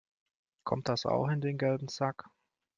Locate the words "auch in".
1.05-1.41